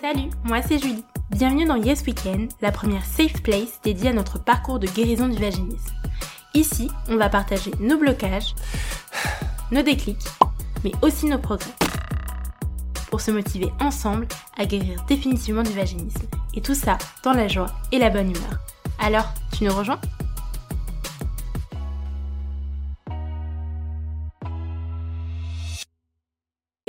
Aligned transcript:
Salut, 0.00 0.30
moi 0.44 0.62
c'est 0.62 0.78
Julie. 0.78 1.04
Bienvenue 1.30 1.64
dans 1.64 1.76
Yes 1.76 2.02
Weekend, 2.06 2.50
la 2.60 2.72
première 2.72 3.04
safe 3.04 3.42
place 3.42 3.80
dédiée 3.82 4.10
à 4.10 4.12
notre 4.12 4.38
parcours 4.38 4.78
de 4.78 4.86
guérison 4.86 5.28
du 5.28 5.38
vaginisme. 5.38 5.92
Ici, 6.54 6.90
on 7.08 7.16
va 7.16 7.28
partager 7.28 7.70
nos 7.80 7.98
blocages, 7.98 8.54
nos 9.70 9.82
déclics, 9.82 10.24
mais 10.84 10.92
aussi 11.02 11.26
nos 11.26 11.38
progrès. 11.38 11.72
Pour 13.10 13.20
se 13.20 13.30
motiver 13.30 13.72
ensemble 13.80 14.26
à 14.56 14.66
guérir 14.66 15.04
définitivement 15.06 15.62
du 15.62 15.72
vaginisme. 15.72 16.22
Et 16.54 16.60
tout 16.60 16.74
ça 16.74 16.98
dans 17.24 17.32
la 17.32 17.48
joie 17.48 17.70
et 17.90 17.98
la 17.98 18.10
bonne 18.10 18.30
humeur. 18.30 18.60
Alors, 18.98 19.32
tu 19.52 19.64
nous 19.64 19.74
rejoins? 19.74 20.00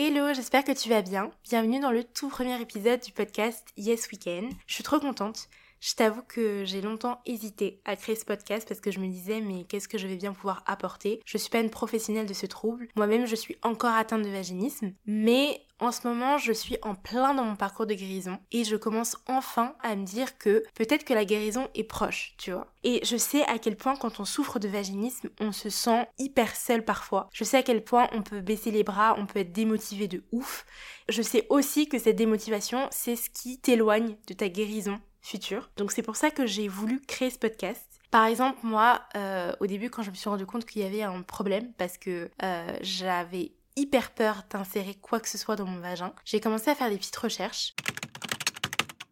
Hello, 0.05 0.33
j'espère 0.33 0.65
que 0.65 0.73
tu 0.73 0.89
vas 0.89 1.01
bien. 1.01 1.31
Bienvenue 1.45 1.79
dans 1.79 1.93
le 1.93 2.04
tout 2.04 2.27
premier 2.27 2.61
épisode 2.61 2.99
du 2.99 3.13
podcast 3.13 3.65
Yes 3.77 4.09
Weekend. 4.11 4.51
Je 4.68 4.73
suis 4.73 4.83
trop 4.83 5.00
contente. 5.00 5.47
Je 5.83 5.96
t'avoue 5.96 6.21
que 6.21 6.64
j'ai 6.64 6.79
longtemps 6.79 7.19
hésité 7.25 7.82
à 7.83 7.97
créer 7.97 8.15
ce 8.15 8.23
podcast 8.23 8.65
parce 8.65 8.79
que 8.79 8.89
je 8.89 9.01
me 9.01 9.07
disais 9.07 9.42
mais 9.42 9.65
qu'est-ce 9.65 9.89
que 9.89 9.97
je 9.97 10.07
vais 10.07 10.15
bien 10.15 10.32
pouvoir 10.32 10.64
apporter? 10.65 11.19
Je 11.25 11.37
suis 11.37 11.50
pas 11.50 11.59
une 11.59 11.69
professionnelle 11.69 12.25
de 12.25 12.33
ce 12.33 12.46
trouble. 12.46 12.87
Moi-même 12.96 13.25
je 13.25 13.36
suis 13.36 13.57
encore 13.64 13.92
atteinte 13.92 14.21
de 14.21 14.29
vaginisme, 14.29 14.93
mais 15.06 15.61
en 15.79 15.92
ce 15.92 16.07
moment, 16.07 16.37
je 16.37 16.54
suis 16.54 16.78
en 16.83 16.96
plein 16.96 17.33
dans 17.33 17.43
mon 17.43 17.57
parcours 17.57 17.86
de 17.86 17.96
guérison 17.96 18.39
et 18.54 18.64
je 18.64 18.78
commence 18.78 19.18
enfin 19.28 19.75
à 19.83 19.97
me 19.97 20.06
dire 20.06 20.37
que 20.37 20.64
peut-être 20.75 21.04
que 21.04 21.14
la 21.14 21.25
guérison 21.25 21.68
est 21.75 21.84
proche, 21.84 22.36
tu 22.37 22.54
vois. 22.54 22.68
Et 22.86 23.01
je 23.04 23.18
sais 23.18 23.43
à 23.47 23.59
quel 23.59 23.75
point 23.75 23.97
quand 23.97 24.21
on 24.21 24.25
souffre 24.25 24.59
de 24.59 24.70
vaginisme, 24.70 25.31
on 25.42 25.51
se 25.51 25.70
sent 25.70 26.07
hyper 26.18 26.56
seul 26.56 26.86
parfois. 26.86 27.29
Je 27.34 27.43
sais 27.43 27.57
à 27.57 27.64
quel 27.64 27.84
point 27.84 28.07
on 28.14 28.21
peut 28.21 28.39
baisser 28.39 28.71
les 28.71 28.86
bras, 28.86 29.18
on 29.18 29.25
peut 29.25 29.39
être 29.39 29.51
démotivé 29.51 30.07
de 30.07 30.23
ouf. 30.31 30.65
Je 31.09 31.21
sais 31.21 31.45
aussi 31.50 31.89
que 31.89 32.00
cette 32.00 32.16
démotivation, 32.16 32.88
c'est 32.89 33.17
ce 33.17 33.30
qui 33.30 33.59
t'éloigne 33.59 34.16
de 34.28 34.34
ta 34.34 34.47
guérison 34.47 35.02
future. 35.23 35.72
Donc 35.77 35.92
c'est 35.92 36.03
pour 36.03 36.16
ça 36.16 36.30
que 36.30 36.45
j'ai 36.45 36.67
voulu 36.67 37.02
créer 37.02 37.31
ce 37.31 37.39
podcast. 37.39 38.00
Par 38.11 38.25
exemple, 38.25 38.59
moi, 38.61 39.02
euh, 39.16 39.53
au 39.59 39.66
début, 39.66 39.89
quand 39.89 40.03
je 40.03 40.11
me 40.11 40.16
suis 40.16 40.30
rendu 40.30 40.45
compte 40.45 40.66
qu'il 40.66 40.84
y 40.84 40.86
avait 40.86 41.02
un 41.02 41.23
problème, 41.23 41.73
parce 41.80 41.98
que 41.98 42.30
euh, 42.44 42.78
j'avais 42.81 43.53
hyper 43.75 44.11
peur 44.11 44.44
d'insérer 44.52 44.94
quoi 44.94 45.20
que 45.20 45.28
ce 45.28 45.39
soit 45.39 45.56
dans 45.56 45.66
mon 45.66 45.80
vagin, 45.80 46.14
j'ai 46.23 46.39
commencé 46.39 46.70
à 46.70 46.75
faire 46.75 46.92
des 46.92 46.98
petites 46.98 47.16
recherches 47.16 47.73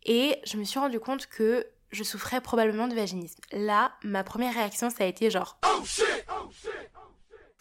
et 0.05 0.36
je 0.45 0.58
me 0.58 0.63
suis 0.63 0.77
rendu 0.77 0.99
compte 0.99 1.25
que 1.25 1.66
je 1.91 2.03
souffrais 2.03 2.41
probablement 2.41 2.88
de 2.88 2.93
vaginisme. 2.93 3.39
Là, 3.52 3.93
ma 4.03 4.23
première 4.23 4.53
réaction, 4.53 4.89
ça 4.89 5.03
a 5.03 5.08
été 5.08 5.31
genre 5.31 5.58
oh 5.66 5.83
shit, 5.83 6.25
oh 6.30 6.49
shit, 6.52 6.91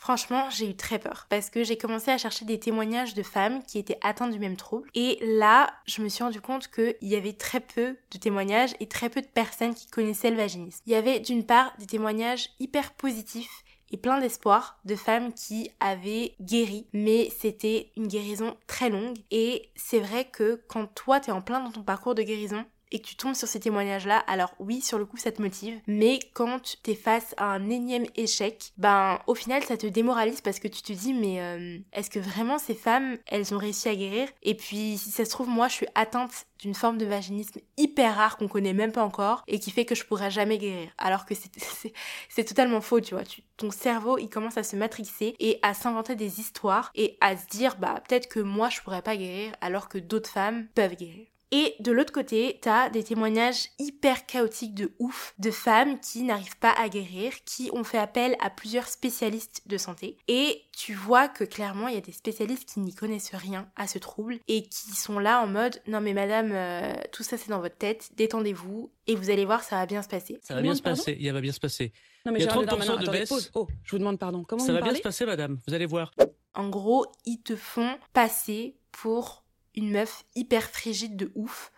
Franchement, 0.00 0.48
j'ai 0.48 0.70
eu 0.70 0.74
très 0.74 0.98
peur 0.98 1.26
parce 1.28 1.50
que 1.50 1.62
j'ai 1.62 1.76
commencé 1.76 2.10
à 2.10 2.16
chercher 2.16 2.46
des 2.46 2.58
témoignages 2.58 3.12
de 3.12 3.22
femmes 3.22 3.62
qui 3.64 3.78
étaient 3.78 3.98
atteintes 4.00 4.32
du 4.32 4.38
même 4.38 4.56
trouble. 4.56 4.88
Et 4.94 5.18
là, 5.20 5.70
je 5.84 6.00
me 6.00 6.08
suis 6.08 6.24
rendu 6.24 6.40
compte 6.40 6.68
qu'il 6.68 6.96
y 7.02 7.16
avait 7.16 7.34
très 7.34 7.60
peu 7.60 7.98
de 8.10 8.18
témoignages 8.18 8.70
et 8.80 8.88
très 8.88 9.10
peu 9.10 9.20
de 9.20 9.26
personnes 9.26 9.74
qui 9.74 9.88
connaissaient 9.88 10.30
le 10.30 10.38
vaginisme. 10.38 10.80
Il 10.86 10.92
y 10.94 10.96
avait 10.96 11.20
d'une 11.20 11.44
part 11.44 11.74
des 11.78 11.84
témoignages 11.84 12.48
hyper 12.60 12.94
positifs 12.94 13.62
et 13.90 13.98
plein 13.98 14.18
d'espoir 14.18 14.80
de 14.86 14.96
femmes 14.96 15.34
qui 15.34 15.70
avaient 15.80 16.34
guéri, 16.40 16.86
mais 16.94 17.28
c'était 17.38 17.92
une 17.94 18.08
guérison 18.08 18.56
très 18.66 18.88
longue. 18.88 19.18
Et 19.30 19.68
c'est 19.76 20.00
vrai 20.00 20.24
que 20.24 20.62
quand 20.66 20.86
toi 20.94 21.20
t'es 21.20 21.30
en 21.30 21.42
plein 21.42 21.60
dans 21.60 21.72
ton 21.72 21.82
parcours 21.82 22.14
de 22.14 22.22
guérison, 22.22 22.64
et 22.92 23.00
que 23.00 23.06
tu 23.06 23.16
tombes 23.16 23.34
sur 23.34 23.48
ces 23.48 23.60
témoignages-là, 23.60 24.18
alors 24.26 24.54
oui, 24.58 24.80
sur 24.80 24.98
le 24.98 25.04
coup, 25.04 25.16
ça 25.16 25.32
te 25.32 25.40
motive. 25.40 25.80
Mais 25.86 26.18
quand 26.34 26.78
t'es 26.82 26.94
face 26.94 27.34
à 27.36 27.46
un 27.46 27.70
énième 27.70 28.06
échec, 28.16 28.72
ben, 28.78 29.18
au 29.26 29.34
final, 29.34 29.62
ça 29.62 29.76
te 29.76 29.86
démoralise 29.86 30.40
parce 30.40 30.58
que 30.58 30.68
tu 30.68 30.82
te 30.82 30.92
dis, 30.92 31.14
mais 31.14 31.40
euh, 31.40 31.78
est-ce 31.92 32.10
que 32.10 32.18
vraiment 32.18 32.58
ces 32.58 32.74
femmes, 32.74 33.18
elles 33.26 33.54
ont 33.54 33.58
réussi 33.58 33.88
à 33.88 33.94
guérir? 33.94 34.28
Et 34.42 34.54
puis, 34.54 34.98
si 34.98 35.10
ça 35.10 35.24
se 35.24 35.30
trouve, 35.30 35.48
moi, 35.48 35.68
je 35.68 35.74
suis 35.74 35.86
atteinte 35.94 36.46
d'une 36.60 36.74
forme 36.74 36.98
de 36.98 37.06
vaginisme 37.06 37.60
hyper 37.76 38.16
rare 38.16 38.36
qu'on 38.36 38.48
connaît 38.48 38.74
même 38.74 38.92
pas 38.92 39.04
encore 39.04 39.44
et 39.46 39.58
qui 39.58 39.70
fait 39.70 39.84
que 39.84 39.94
je 39.94 40.04
pourrais 40.04 40.30
jamais 40.30 40.58
guérir. 40.58 40.90
Alors 40.98 41.24
que 41.24 41.34
c'est 41.34 42.44
totalement 42.44 42.80
faux, 42.80 43.00
tu 43.00 43.14
vois. 43.14 43.24
ton 43.56 43.70
cerveau, 43.70 44.18
il 44.18 44.28
commence 44.28 44.58
à 44.58 44.62
se 44.62 44.76
matrixer 44.76 45.34
et 45.38 45.58
à 45.62 45.74
s'inventer 45.74 46.16
des 46.16 46.40
histoires 46.40 46.90
et 46.94 47.16
à 47.20 47.36
se 47.36 47.46
dire, 47.46 47.76
bah, 47.76 48.02
peut-être 48.06 48.28
que 48.28 48.40
moi, 48.40 48.68
je 48.68 48.80
pourrais 48.80 49.02
pas 49.02 49.16
guérir 49.16 49.54
alors 49.60 49.88
que 49.88 49.98
d'autres 49.98 50.30
femmes 50.30 50.66
peuvent 50.74 50.96
guérir. 50.96 51.26
Et 51.52 51.74
de 51.80 51.90
l'autre 51.90 52.12
côté, 52.12 52.58
t'as 52.62 52.90
des 52.90 53.02
témoignages 53.02 53.68
hyper 53.78 54.26
chaotiques 54.26 54.74
de 54.74 54.92
ouf 54.98 55.34
de 55.38 55.50
femmes 55.50 55.98
qui 55.98 56.22
n'arrivent 56.22 56.58
pas 56.58 56.70
à 56.70 56.88
guérir, 56.88 57.32
qui 57.44 57.70
ont 57.72 57.82
fait 57.82 57.98
appel 57.98 58.36
à 58.40 58.50
plusieurs 58.50 58.86
spécialistes 58.86 59.62
de 59.66 59.76
santé. 59.76 60.16
Et 60.28 60.62
tu 60.76 60.94
vois 60.94 61.28
que 61.28 61.44
clairement, 61.44 61.88
il 61.88 61.94
y 61.94 61.98
a 61.98 62.02
des 62.02 62.12
spécialistes 62.12 62.68
qui 62.72 62.80
n'y 62.80 62.94
connaissent 62.94 63.34
rien 63.34 63.68
à 63.76 63.88
ce 63.88 63.98
trouble 63.98 64.38
et 64.46 64.62
qui 64.62 64.92
sont 64.92 65.18
là 65.18 65.42
en 65.42 65.46
mode 65.46 65.80
non 65.86 66.00
mais 66.00 66.14
madame, 66.14 66.50
euh, 66.52 66.94
tout 67.12 67.22
ça 67.22 67.36
c'est 67.36 67.50
dans 67.50 67.60
votre 67.60 67.76
tête, 67.76 68.10
détendez-vous 68.16 68.90
et 69.06 69.14
vous 69.14 69.30
allez 69.30 69.44
voir, 69.44 69.62
ça 69.62 69.76
va 69.76 69.86
bien 69.86 70.02
se 70.02 70.08
passer. 70.08 70.38
Ça 70.42 70.54
va 70.54 70.62
bien 70.62 70.74
se 70.74 70.82
passer, 70.82 71.16
il 71.18 71.32
va 71.32 71.40
bien 71.40 71.52
se 71.52 71.60
passer. 71.60 71.92
Non 72.24 72.32
mais 72.32 72.38
il 72.40 72.44
y 72.44 72.48
a 72.48 72.52
30% 72.52 73.04
de 73.04 73.10
baisse. 73.10 73.50
Oh, 73.54 73.66
je 73.82 73.90
vous 73.90 73.98
demande 73.98 74.18
pardon. 74.18 74.44
Comment 74.44 74.64
Ça 74.64 74.72
va 74.72 74.80
bien 74.80 74.94
se 74.94 75.00
passer 75.00 75.26
madame, 75.26 75.58
vous 75.66 75.74
allez 75.74 75.86
voir. 75.86 76.12
En 76.54 76.68
gros, 76.68 77.06
ils 77.24 77.40
te 77.40 77.56
font 77.56 77.96
passer 78.12 78.76
pour 78.92 79.39
une 79.74 79.90
meuf 79.90 80.24
hyper 80.34 80.70
frigide 80.70 81.16
de 81.16 81.32
ouf, 81.34 81.72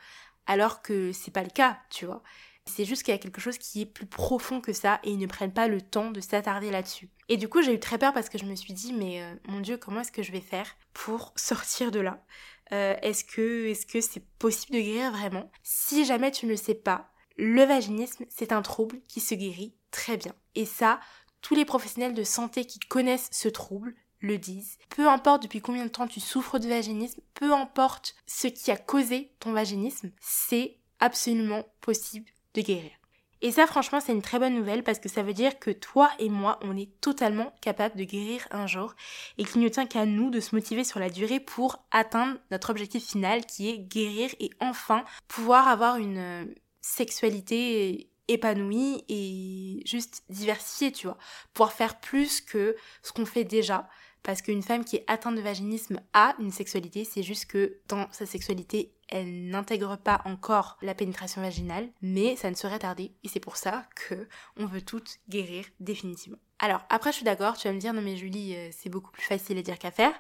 alors 0.47 0.83
que 0.83 1.13
c'est 1.13 1.31
pas 1.31 1.43
le 1.43 1.51
cas, 1.51 1.79
tu 1.91 2.07
vois. 2.07 2.23
C'est 2.67 2.85
juste 2.85 3.03
qu'il 3.03 3.13
y 3.13 3.15
a 3.17 3.19
quelque 3.19 3.41
chose 3.41 3.59
qui 3.59 3.83
est 3.83 3.87
plus 3.87 4.07
profond 4.07 4.61
que 4.61 4.73
ça 4.73 5.01
et 5.03 5.11
ils 5.11 5.19
ne 5.19 5.27
prennent 5.27 5.53
pas 5.53 5.67
le 5.67 5.81
temps 5.81 6.11
de 6.13 6.21
s'attarder 6.21 6.71
là-dessus. 6.71 7.11
Et 7.29 7.37
du 7.37 7.49
coup, 7.49 7.61
j'ai 7.61 7.75
eu 7.75 7.81
très 7.81 7.99
peur 7.99 8.13
parce 8.13 8.29
que 8.29 8.39
je 8.39 8.45
me 8.45 8.55
suis 8.55 8.73
dit, 8.73 8.93
mais 8.93 9.23
euh, 9.23 9.35
mon 9.49 9.61
Dieu, 9.61 9.77
comment 9.77 10.01
est-ce 10.01 10.13
que 10.13 10.23
je 10.23 10.31
vais 10.33 10.41
faire 10.41 10.77
pour 10.93 11.33
sortir 11.37 11.91
de 11.91 12.01
là? 12.01 12.25
Euh, 12.73 12.95
Est-ce 13.03 13.25
que 13.25 13.67
est-ce 13.67 13.85
que 13.85 14.01
c'est 14.01 14.25
possible 14.39 14.77
de 14.77 14.81
guérir 14.81 15.11
vraiment? 15.13 15.51
Si 15.63 16.05
jamais 16.05 16.31
tu 16.31 16.47
ne 16.47 16.53
le 16.53 16.57
sais 16.57 16.75
pas, 16.75 17.11
le 17.37 17.65
vaginisme, 17.65 18.25
c'est 18.29 18.53
un 18.53 18.63
trouble 18.63 19.01
qui 19.09 19.21
se 19.21 19.35
guérit 19.35 19.75
très 19.91 20.17
bien. 20.17 20.35
Et 20.55 20.65
ça, 20.65 21.01
tous 21.41 21.55
les 21.55 21.65
professionnels 21.65 22.15
de 22.15 22.25
santé 22.25 22.65
qui 22.65 22.79
connaissent 22.79 23.29
ce 23.33 23.49
trouble 23.49 23.95
le 24.23 24.39
disent. 24.39 24.79
Peu 24.89 25.09
importe 25.09 25.43
depuis 25.43 25.61
combien 25.61 25.85
de 25.85 25.91
temps 25.91 26.07
tu 26.07 26.21
souffres 26.21 26.59
de 26.59 26.69
vaginisme, 26.69 27.21
peu 27.35 27.53
importe 27.53 28.15
ce 28.27 28.47
qui 28.47 28.71
a 28.71 28.77
causé 28.77 29.33
ton 29.41 29.53
vaginisme, 29.53 30.11
c'est 30.21 30.79
absolument 31.01 31.65
possible 31.81 32.31
de 32.55 32.63
guérir. 32.63 32.93
Et 33.45 33.51
ça, 33.51 33.67
franchement, 33.67 33.99
c'est 33.99 34.13
une 34.13 34.23
très 34.23 34.39
bonne 34.39 34.55
nouvelle 34.55 34.85
parce 34.85 35.01
que 35.01 35.09
ça 35.09 35.25
veut 35.25 35.33
dire 35.33 35.59
que 35.59 35.73
toi 35.73 36.13
et 36.21 36.29
moi, 36.29 36.61
on 36.63 36.77
est 36.77 36.91
totalement 37.01 37.53
capable 37.61 37.97
de 37.97 38.05
guérir 38.05 38.47
un 38.53 38.69
jour 38.69 38.95
et 39.37 39.45
qu'il 39.45 39.61
ne 39.61 39.69
tient 39.69 39.87
qu'à 39.87 40.07
nous 40.07 40.31
de 40.31 40.39
se 40.39 40.55
motiver 40.55 40.85
sur 40.85 41.01
la 41.01 41.11
durée 41.11 41.41
pour 41.41 41.85
atteindre 41.91 42.39
notre 42.53 42.71
objectif 42.71 43.05
final 43.05 43.45
qui 43.45 43.69
est 43.69 43.79
guérir 43.79 44.31
et 44.39 44.51
enfin 44.61 45.05
pouvoir 45.27 45.67
avoir 45.67 45.97
une 45.97 46.19
euh, 46.19 46.45
sexualité 46.83 48.13
épanouie 48.29 49.05
et 49.09 49.83
juste 49.87 50.23
diversifiée, 50.29 50.93
tu 50.93 51.09
vois. 51.09 51.19
Pouvoir 51.53 51.73
faire 51.73 51.99
plus 51.99 52.41
que 52.41 52.77
ce 53.03 53.11
qu'on 53.11 53.27
fait 53.27 53.45
déjà 53.45 53.89
parce 54.23 54.43
qu'une 54.43 54.63
femme 54.63 54.85
qui 54.85 54.97
est 54.97 55.05
atteinte 55.09 55.37
de 55.37 55.41
vaginisme 55.41 56.01
a 56.13 56.35
une 56.39 56.51
sexualité, 56.51 57.05
c'est 57.05 57.23
juste 57.23 57.47
que 57.47 57.79
dans 57.89 58.07
sa 58.13 58.27
sexualité, 58.27 58.93
elle 59.09 59.49
n'intègre 59.51 59.97
pas 59.97 60.23
encore 60.25 60.79
la 60.81 60.95
pénétration 60.95 61.43
vaginale, 61.43 61.91
mais 62.01 62.35
ça 62.37 62.51
ne 62.51 62.55
serait 62.55 62.79
tardé 62.79 63.13
et 63.23 63.29
c'est 63.29 63.41
pour 63.41 63.57
ça 63.57 63.87
que 63.95 64.27
on 64.57 64.67
veut 64.67 64.81
toutes 64.81 65.19
guérir 65.29 65.67
définitivement. 65.81 66.39
Alors 66.59 66.83
après 66.89 67.11
je 67.11 67.17
suis 67.17 67.25
d'accord, 67.25 67.59
tu 67.59 67.69
vas 67.69 67.75
me 67.75 67.81
dire 67.81 67.93
non 67.93 68.01
mais 68.01 68.17
Julie 68.17 68.55
euh, 68.57 68.71
c'est 68.71 68.89
beaucoup 68.89 69.11
plus 69.11 69.25
facile 69.25 69.59
à 69.59 69.63
dire 69.63 69.79
qu'à 69.79 69.91
faire 69.91 70.15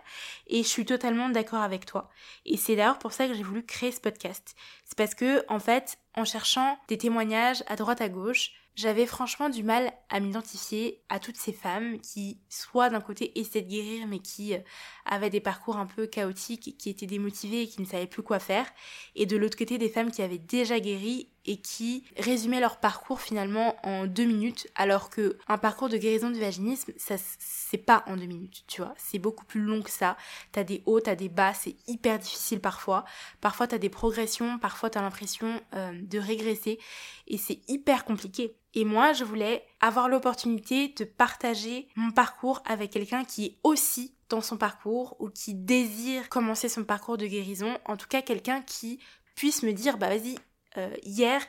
et 0.49 0.62
je 0.62 0.69
suis 0.69 0.85
totalement 0.85 1.31
d'accord 1.31 1.62
avec 1.62 1.87
toi. 1.87 2.11
Et 2.45 2.57
c'est 2.57 2.77
d'ailleurs 2.77 2.99
pour 2.99 3.12
ça 3.12 3.29
que 3.29 3.35
j'ai 3.35 3.45
voulu 3.45 3.65
créer 3.65 3.93
ce 3.93 4.01
podcast. 4.01 4.55
C'est 4.85 4.99
parce 4.99 5.15
que 5.15 5.45
en 5.49 5.61
fait 5.61 5.99
en 6.15 6.25
cherchant 6.25 6.79
des 6.89 6.99
témoignages 6.99 7.62
à 7.69 7.77
droite 7.77 8.01
à 8.01 8.09
gauche, 8.09 8.51
j'avais 8.75 9.06
franchement 9.06 9.49
du 9.49 9.62
mal 9.62 9.93
à 10.09 10.21
m'identifier 10.21 11.03
à 11.09 11.19
toutes 11.19 11.37
ces 11.37 11.53
femmes 11.53 12.00
qui, 12.00 12.41
soit 12.49 12.91
d'un 12.91 13.00
côté, 13.00 13.38
essaient 13.38 13.62
de 13.62 13.69
guérir, 13.69 14.06
mais 14.06 14.19
qui 14.19 14.55
euh, 14.55 14.59
avaient 15.05 15.31
des 15.31 15.41
parcours 15.41 15.77
un 15.77 15.87
peu 15.87 16.06
chaotiques, 16.06 16.77
qui 16.78 16.91
étaient 16.91 17.06
démotivées 17.06 17.62
et 17.62 17.69
qui 17.69 17.81
ne 17.81 17.87
savaient 17.87 18.06
plus 18.06 18.22
quoi 18.22 18.38
faire, 18.38 18.66
et 19.14 19.26
de 19.26 19.37
l'autre 19.37 19.58
côté, 19.58 19.79
des 19.79 19.88
femmes 19.88 20.11
qui 20.11 20.23
avaient 20.23 20.38
déjà 20.38 20.81
guéri 20.81 21.29
et 21.44 21.61
qui 21.61 22.05
résumaient 22.17 22.61
leur 22.61 22.79
parcours 22.79 23.20
finalement 23.20 23.76
en 23.85 24.06
deux 24.06 24.25
minutes, 24.25 24.69
alors 24.75 25.11
que 25.11 25.38
un 25.49 25.58
parcours 25.58 25.88
de 25.88 25.97
guérison 25.97 26.31
du 26.31 26.41
vaginisme, 26.41 26.93
ça 26.97 27.17
c'est 27.38 27.79
pas 27.79 28.05
en 28.06 28.17
deux 28.17 28.26
minutes, 28.26 28.64
tu 28.69 28.81
vois, 28.81 28.94
c'est 28.97 29.19
beaucoup 29.19 29.44
plus 29.44 29.61
long 29.61 29.82
que 29.82 29.91
ça. 29.91 30.17
T'as 30.52 30.64
des 30.64 30.82
hauts, 30.87 31.00
t'as 31.00 31.17
des 31.17 31.29
bas, 31.29 31.52
c'est 31.52 31.76
hyper 31.88 32.19
difficile 32.19 32.61
parfois. 32.61 33.05
Parfois 33.41 33.67
t'as 33.67 33.79
des 33.79 33.88
progressions, 33.88 34.58
parfois 34.58 34.91
t'as 34.91 35.02
l'impression 35.02 35.61
euh, 35.75 35.93
de 36.00 36.19
régresser, 36.19 36.79
et 37.26 37.38
c'est 37.38 37.61
hyper 37.69 38.05
compliqué. 38.05 38.55
Et 38.75 38.85
moi, 38.85 39.13
je 39.13 39.25
voulais 39.25 39.67
avoir 39.81 40.09
l'opportunité 40.09 40.89
de 40.89 41.05
partager 41.05 41.89
mon 41.95 42.11
parcours 42.11 42.63
avec 42.65 42.91
quelqu'un 42.91 43.25
qui 43.25 43.45
est 43.45 43.59
aussi 43.63 44.15
dans 44.29 44.41
son 44.41 44.57
parcours 44.57 45.17
ou 45.21 45.29
qui 45.29 45.55
désire 45.55 46.29
commencer 46.31 46.69
son 46.69 46.85
parcours 46.85 47.19
de 47.19 47.27
guérison, 47.27 47.79
en 47.85 47.99
tout 47.99 48.09
cas 48.09 48.23
quelqu'un 48.23 48.63
qui 48.63 48.99
puisse 49.35 49.63
me 49.63 49.73
dire 49.73 49.99
bah 49.99 50.09
vas-y 50.09 50.37
euh, 50.79 50.95
hier, 51.03 51.43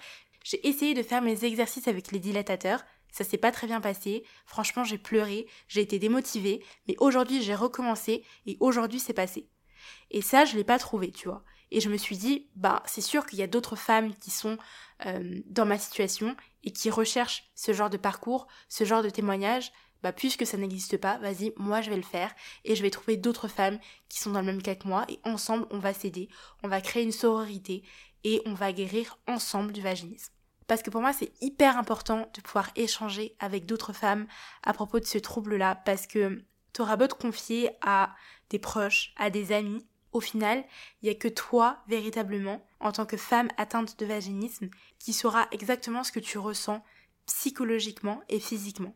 j'ai 0.44 0.68
essayé 0.68 0.94
de 0.94 1.04
faire 1.04 1.22
mes 1.22 1.46
exercices 1.46 1.88
avec 1.88 2.12
les 2.12 2.20
dilatateurs. 2.20 2.84
Ça 3.12 3.24
s'est 3.24 3.38
pas 3.38 3.52
très 3.52 3.68
bien 3.68 3.80
passé. 3.80 4.24
Franchement, 4.46 4.84
j'ai 4.84 4.98
pleuré, 4.98 5.48
j'ai 5.68 5.82
été 5.82 6.00
démotivée, 6.00 6.64
mais 6.88 6.96
aujourd'hui, 7.00 7.42
j'ai 7.42 7.56
recommencé 7.56 8.26
et 8.46 8.58
aujourd'hui, 8.60 9.00
c'est 9.00 9.14
passé. 9.14 9.48
Et 10.12 10.22
ça, 10.22 10.46
je 10.46 10.56
l'ai 10.56 10.64
pas 10.64 10.80
trouvé, 10.80 11.12
tu 11.12 11.28
vois. 11.28 11.44
Et 11.72 11.80
je 11.80 11.90
me 11.90 11.98
suis 11.98 12.18
dit, 12.18 12.50
bah 12.56 12.84
c'est 12.86 13.02
sûr 13.02 13.26
qu'il 13.26 13.40
y 13.40 13.44
a 13.44 13.48
d'autres 13.48 13.76
femmes 13.76 14.14
qui 14.16 14.32
sont 14.32 14.58
euh, 15.06 15.42
dans 15.46 15.66
ma 15.66 15.78
situation 15.78 16.36
et 16.64 16.72
qui 16.72 16.90
recherchent 16.90 17.52
ce 17.56 17.74
genre 17.74 17.90
de 17.90 17.98
parcours, 17.98 18.48
ce 18.70 18.84
genre 18.84 19.04
de 19.04 19.10
témoignage. 19.10 19.72
Bah 20.02 20.12
puisque 20.12 20.46
ça 20.46 20.58
n'existe 20.58 20.98
pas, 20.98 21.18
vas-y, 21.20 21.54
moi 21.56 21.80
je 21.80 21.90
vais 21.90 21.96
le 21.96 22.02
faire 22.02 22.36
et 22.66 22.76
je 22.76 22.82
vais 22.82 22.90
trouver 22.90 23.16
d'autres 23.16 23.48
femmes 23.48 23.80
qui 24.10 24.20
sont 24.20 24.32
dans 24.32 24.42
le 24.42 24.46
même 24.46 24.62
cas 24.62 24.76
que 24.76 24.86
moi 24.86 25.06
et 25.08 25.18
ensemble 25.24 25.66
on 25.72 25.80
va 25.80 25.94
s'aider, 25.94 26.28
on 26.62 26.68
va 26.68 26.82
créer 26.82 27.04
une 27.04 27.14
sororité 27.14 27.84
et 28.26 28.42
on 28.46 28.54
va 28.54 28.74
guérir 28.74 29.18
ensemble 29.28 29.72
du 29.72 29.82
vaginisme. 29.82 30.34
Parce 30.68 30.82
que 30.82 30.90
pour 30.90 31.02
moi, 31.02 31.14
c'est 31.14 31.32
hyper 31.42 31.78
important 31.78 32.30
de 32.34 32.42
pouvoir 32.42 32.70
échanger 32.76 33.36
avec 33.40 33.66
d'autres 33.66 33.94
femmes 33.94 34.28
à 34.64 34.74
propos 34.74 35.00
de 35.00 35.06
ce 35.06 35.18
trouble-là, 35.18 35.76
parce 35.86 36.08
que 36.08 36.44
tu 36.74 36.82
auras 36.82 36.96
beau 36.96 37.08
te 37.08 37.14
confier 37.14 37.70
à 37.82 38.16
des 38.50 38.60
proches, 38.60 39.14
à 39.18 39.30
des 39.30 39.52
amis, 39.52 39.86
au 40.14 40.22
final, 40.22 40.64
il 41.02 41.06
n'y 41.06 41.12
a 41.12 41.18
que 41.18 41.28
toi, 41.28 41.80
véritablement, 41.88 42.66
en 42.80 42.92
tant 42.92 43.06
que 43.06 43.18
femme 43.18 43.50
atteinte 43.58 44.00
de 44.00 44.06
vaginisme, 44.06 44.70
qui 45.00 45.12
saura 45.14 45.48
exactement 45.52 46.04
ce 46.04 46.12
que 46.12 46.20
tu 46.20 46.38
ressens 46.38 46.84
psychologiquement 47.26 48.22
et 48.30 48.40
physiquement. 48.40 48.96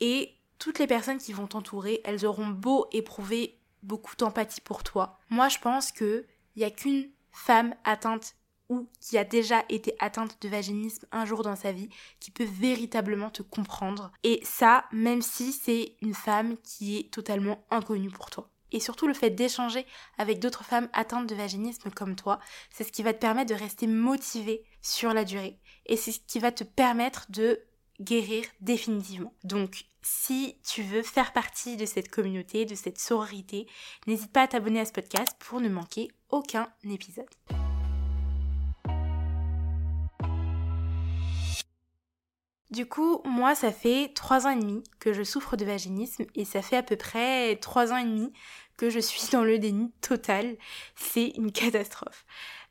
Et 0.00 0.34
toutes 0.58 0.78
les 0.78 0.86
personnes 0.86 1.18
qui 1.18 1.32
vont 1.32 1.46
t'entourer, 1.46 2.00
elles 2.04 2.26
auront 2.26 2.48
beau 2.48 2.86
éprouver 2.92 3.58
beaucoup 3.82 4.16
d'empathie 4.16 4.60
pour 4.60 4.82
toi. 4.82 5.18
Moi, 5.30 5.48
je 5.48 5.58
pense 5.58 5.92
qu'il 5.92 6.24
n'y 6.56 6.64
a 6.64 6.70
qu'une 6.70 7.10
femme 7.30 7.74
atteinte 7.84 8.34
ou 8.68 8.86
qui 9.00 9.16
a 9.16 9.24
déjà 9.24 9.64
été 9.68 9.94
atteinte 9.98 10.36
de 10.42 10.48
vaginisme 10.48 11.06
un 11.10 11.24
jour 11.24 11.42
dans 11.42 11.56
sa 11.56 11.72
vie, 11.72 11.88
qui 12.20 12.30
peut 12.30 12.44
véritablement 12.44 13.30
te 13.30 13.42
comprendre. 13.42 14.12
Et 14.24 14.40
ça, 14.44 14.84
même 14.92 15.22
si 15.22 15.52
c'est 15.52 15.96
une 16.02 16.14
femme 16.14 16.56
qui 16.62 16.98
est 16.98 17.10
totalement 17.10 17.64
inconnue 17.70 18.10
pour 18.10 18.28
toi. 18.28 18.50
Et 18.72 18.80
surtout 18.80 19.06
le 19.06 19.14
fait 19.14 19.30
d'échanger 19.30 19.86
avec 20.18 20.40
d'autres 20.40 20.64
femmes 20.64 20.88
atteintes 20.92 21.28
de 21.28 21.34
vaginisme 21.34 21.90
comme 21.90 22.16
toi, 22.16 22.38
c'est 22.70 22.84
ce 22.84 22.92
qui 22.92 23.02
va 23.02 23.12
te 23.12 23.20
permettre 23.20 23.54
de 23.54 23.58
rester 23.58 23.86
motivée 23.86 24.64
sur 24.82 25.12
la 25.14 25.24
durée. 25.24 25.58
Et 25.86 25.96
c'est 25.96 26.12
ce 26.12 26.20
qui 26.26 26.38
va 26.38 26.52
te 26.52 26.64
permettre 26.64 27.26
de 27.30 27.60
guérir 28.00 28.44
définitivement. 28.60 29.34
Donc, 29.44 29.84
si 30.02 30.56
tu 30.66 30.82
veux 30.82 31.02
faire 31.02 31.32
partie 31.32 31.76
de 31.76 31.86
cette 31.86 32.10
communauté, 32.10 32.64
de 32.64 32.74
cette 32.74 32.98
sororité, 32.98 33.66
n'hésite 34.06 34.32
pas 34.32 34.42
à 34.42 34.48
t'abonner 34.48 34.80
à 34.80 34.84
ce 34.84 34.92
podcast 34.92 35.36
pour 35.38 35.60
ne 35.60 35.68
manquer 35.68 36.08
aucun 36.30 36.68
épisode. 36.84 37.26
Du 42.70 42.86
coup, 42.86 43.22
moi, 43.24 43.54
ça 43.54 43.72
fait 43.72 44.12
trois 44.14 44.46
ans 44.46 44.50
et 44.50 44.58
demi 44.60 44.82
que 45.00 45.14
je 45.14 45.22
souffre 45.22 45.56
de 45.56 45.64
vaginisme 45.64 46.26
et 46.34 46.44
ça 46.44 46.60
fait 46.60 46.76
à 46.76 46.82
peu 46.82 46.96
près 46.96 47.56
trois 47.56 47.92
ans 47.92 47.96
et 47.96 48.04
demi 48.04 48.32
que 48.76 48.90
je 48.90 48.98
suis 48.98 49.30
dans 49.32 49.42
le 49.42 49.58
déni 49.58 49.90
total. 50.02 50.56
C'est 50.94 51.32
une 51.36 51.50
catastrophe. 51.50 52.26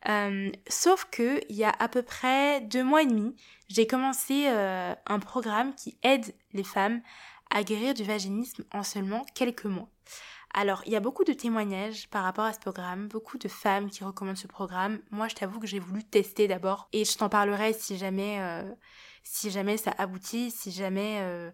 Euh, 0.08 0.52
sauf 0.68 1.06
que 1.12 1.42
il 1.50 1.56
y 1.56 1.64
a 1.64 1.74
à 1.80 1.88
peu 1.88 2.04
près 2.04 2.62
deux 2.62 2.84
mois 2.84 3.02
et 3.02 3.08
demi, 3.08 3.36
j'ai 3.68 3.88
commencé 3.88 4.46
euh, 4.48 4.94
un 5.08 5.20
programme 5.20 5.74
qui 5.74 5.98
aide 6.04 6.34
les 6.54 6.64
femmes 6.64 7.02
à 7.50 7.64
guérir 7.64 7.94
du 7.94 8.04
vaginisme 8.04 8.64
en 8.72 8.84
seulement 8.84 9.26
quelques 9.34 9.66
mois. 9.66 9.90
Alors, 10.54 10.82
il 10.86 10.92
y 10.92 10.96
a 10.96 11.00
beaucoup 11.00 11.24
de 11.24 11.34
témoignages 11.34 12.08
par 12.10 12.24
rapport 12.24 12.46
à 12.46 12.54
ce 12.54 12.60
programme, 12.60 13.08
beaucoup 13.08 13.38
de 13.38 13.48
femmes 13.48 13.90
qui 13.90 14.04
recommandent 14.04 14.38
ce 14.38 14.48
programme. 14.48 15.00
Moi, 15.12 15.28
je 15.28 15.36
t'avoue 15.36 15.60
que 15.60 15.68
j'ai 15.68 15.80
voulu 15.80 16.04
tester 16.04 16.48
d'abord 16.48 16.88
et 16.94 17.04
je 17.04 17.18
t'en 17.18 17.30
parlerai 17.30 17.74
si 17.74 17.98
jamais 17.98 18.38
euh, 18.40 18.64
si 19.30 19.52
jamais 19.52 19.78
ça 19.78 19.94
aboutit, 19.98 20.52
si 20.52 20.72
jamais 20.72 21.20
euh, 21.22 21.52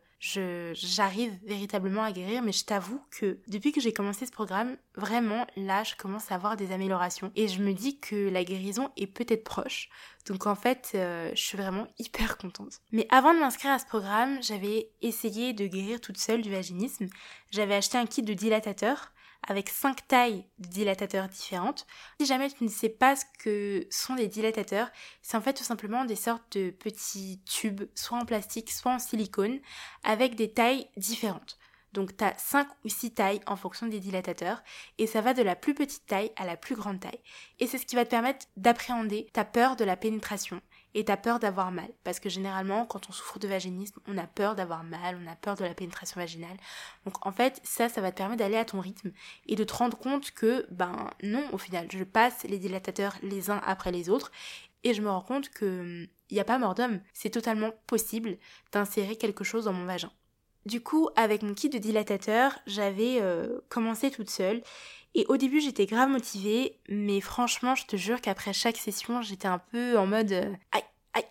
j'arrive 0.74 1.34
véritablement 1.44 2.04
à 2.04 2.12
guérir. 2.12 2.42
Mais 2.42 2.52
je 2.52 2.66
t'avoue 2.66 3.02
que 3.12 3.40
depuis 3.48 3.72
que 3.72 3.82
j'ai 3.82 3.92
commencé 3.92 4.26
ce 4.26 4.32
programme, 4.32 4.78
vraiment 4.96 5.46
là, 5.56 5.84
je 5.84 5.96
commence 5.96 6.32
à 6.32 6.36
avoir 6.36 6.56
des 6.56 6.72
améliorations 6.72 7.32
et 7.36 7.48
je 7.48 7.62
me 7.62 7.74
dis 7.74 8.00
que 8.00 8.30
la 8.30 8.44
guérison 8.44 8.90
est 8.96 9.08
peut-être 9.08 9.44
proche. 9.44 9.90
Donc 10.28 10.46
en 10.46 10.56
fait, 10.56 10.92
euh, 10.96 11.32
je 11.36 11.42
suis 11.42 11.58
vraiment 11.58 11.88
hyper 12.00 12.38
contente. 12.38 12.80
Mais 12.92 13.08
avant 13.10 13.34
de 13.34 13.40
m'inscrire 13.40 13.72
à 13.72 13.80
ce 13.80 13.86
programme, 13.86 14.42
j'avais 14.42 14.92
essayé 15.02 15.54
de 15.54 15.66
guérir 15.68 16.00
toute 16.00 16.18
seule 16.18 16.42
du 16.42 16.52
vaginisme. 16.52 17.08
J'avais 17.52 17.76
acheté 17.76 17.98
un 17.98 18.06
kit 18.06 18.22
de 18.22 18.34
dilatateur 18.34 19.12
avec 19.48 19.70
cinq 19.70 20.08
tailles 20.08 20.46
de 20.60 20.68
dilatateurs 20.68 21.28
différentes. 21.28 21.86
Si 22.20 22.26
jamais 22.26 22.50
tu 22.50 22.64
ne 22.64 22.70
sais 22.70 22.90
pas 22.90 23.16
ce 23.16 23.26
que 23.40 23.88
sont 23.90 24.16
des 24.16 24.28
dilatateurs, 24.28 24.90
c'est 25.22 25.38
en 25.38 25.42
fait 25.42 25.54
tout 25.54 25.64
simplement 25.64 26.06
des 26.06 26.16
sortes 26.16 26.58
de 26.58 26.70
petits 26.72 27.42
tubes, 27.46 27.84
soit 27.96 28.18
en 28.18 28.26
plastique, 28.26 28.72
soit 28.72 28.94
en 28.94 29.00
silicone, 29.00 29.60
avec 30.04 30.36
des 30.36 30.52
tailles 30.52 30.88
différentes. 30.98 31.58
Donc 31.94 32.18
tu 32.18 32.24
as 32.24 32.34
5 32.38 32.68
ou 32.84 32.90
6 32.90 33.12
tailles 33.12 33.42
en 33.46 33.56
fonction 33.56 33.88
des 33.88 34.00
dilatateurs 34.00 34.64
et 34.98 35.06
ça 35.06 35.22
va 35.22 35.34
de 35.34 35.44
la 35.44 35.56
plus 35.56 35.76
petite 35.76 36.06
taille 36.08 36.32
à 36.36 36.46
la 36.46 36.58
plus 36.58 36.76
grande 36.76 37.00
taille. 37.00 37.20
Et 37.60 37.68
c'est 37.68 37.78
ce 37.78 37.86
qui 37.86 37.96
va 37.96 38.04
te 38.04 38.10
permettre 38.10 38.48
d'appréhender 38.58 39.30
ta 39.32 39.46
peur 39.46 39.76
de 39.76 39.86
la 39.86 39.96
pénétration 39.96 40.60
et 40.94 41.06
t'as 41.06 41.18
peur 41.18 41.40
d'avoir 41.40 41.72
mal. 41.72 41.90
Parce 42.04 42.20
que 42.20 42.30
généralement, 42.30 42.86
quand 42.86 43.10
on 43.10 43.12
souffre 43.12 43.40
de 43.40 43.48
vaginisme, 43.48 44.00
on 44.08 44.18
a 44.18 44.28
peur 44.28 44.56
d'avoir 44.56 44.84
mal, 44.84 45.20
on 45.24 45.32
a 45.32 45.36
peur 45.36 45.56
de 45.56 45.64
la 45.64 45.74
pénétration 45.74 46.20
vaginale. 46.20 46.58
Donc 47.06 47.26
en 47.26 47.32
fait, 47.32 47.60
ça, 47.64 47.90
ça 47.90 48.02
va 48.02 48.12
te 48.12 48.18
permettre 48.18 48.40
d'aller 48.40 48.58
à 48.58 48.66
ton 48.66 48.80
rythme 48.80 49.12
et 49.48 49.56
de 49.56 49.64
te 49.64 49.74
rendre 49.74 49.98
compte 49.98 50.32
que, 50.32 50.68
ben 50.72 51.10
non, 51.24 51.44
au 51.52 51.58
final, 51.58 51.88
je 51.92 52.04
passe 52.04 52.44
les 52.44 52.60
dilatateurs 52.60 53.16
les 53.22 53.50
uns 53.50 53.62
après 53.66 53.92
les 53.92 54.10
autres 54.10 54.32
et 54.84 54.94
je 54.94 55.02
me 55.02 55.10
rends 55.10 55.22
compte 55.22 55.50
que 55.50 56.08
il 56.30 56.36
n'y 56.36 56.42
a 56.42 56.46
pas 56.46 56.58
mort 56.58 56.74
d'homme. 56.74 57.00
C'est 57.14 57.30
totalement 57.30 57.72
possible 57.86 58.38
d'insérer 58.72 59.16
quelque 59.16 59.44
chose 59.44 59.66
dans 59.66 59.74
mon 59.74 59.86
vagin. 59.86 60.12
Du 60.66 60.82
coup, 60.82 61.10
avec 61.16 61.44
mon 61.44 61.54
kit 61.54 61.70
de 61.70 61.78
dilatateur, 61.78 62.58
j'avais 62.66 63.20
euh, 63.22 63.60
commencé 63.70 64.12
toute 64.12 64.30
seule 64.30 64.62
et 65.16 65.26
au 65.30 65.38
début, 65.38 65.62
j'étais 65.62 65.86
grave 65.86 66.10
motivée, 66.10 66.80
mais 66.90 67.22
franchement, 67.22 67.76
je 67.76 67.86
te 67.86 67.96
jure 67.96 68.20
qu'après 68.20 68.54
chaque 68.54 68.78
session, 68.78 69.22
j'étais 69.22 69.48
un 69.48 69.60
peu 69.60 69.98
en 69.98 70.08
mode 70.08 70.32
euh, 70.32 70.54
aïe, 70.72 70.84
aïe, 71.14 71.26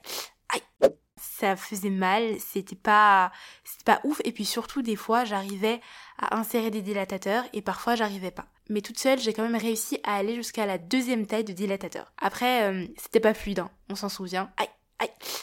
aïe. 0.50 0.90
Ça 1.17 1.56
faisait 1.56 1.90
mal, 1.90 2.38
c'était 2.38 2.76
pas, 2.76 3.32
c'était 3.64 3.84
pas 3.84 4.00
ouf. 4.05 4.20
Et 4.25 4.31
puis 4.32 4.44
surtout, 4.44 4.82
des 4.82 4.94
fois, 4.94 5.25
j'arrivais 5.25 5.81
à 6.19 6.37
insérer 6.37 6.70
des 6.70 6.82
dilatateurs 6.82 7.44
et 7.52 7.62
parfois, 7.62 7.96
j'arrivais 7.96 8.31
pas. 8.31 8.46
Mais 8.69 8.81
toute 8.81 8.99
seule, 8.99 9.19
j'ai 9.19 9.32
quand 9.32 9.43
même 9.43 9.56
réussi 9.56 9.99
à 10.05 10.14
aller 10.14 10.37
jusqu'à 10.37 10.67
la 10.67 10.78
deuxième 10.78 11.26
taille 11.26 11.44
de 11.44 11.52
dilatateur. 11.52 12.12
Après, 12.19 12.70
euh, 12.70 12.87
c'était 12.96 13.20
pas 13.20 13.35
fluide, 13.35 13.61
hein, 13.61 13.70
on 13.88 13.96
s'en 13.96 14.08
souvient. 14.08 14.52
Aïe, 14.56 14.69
aïe, 15.00 15.11
aïe. 15.20 15.42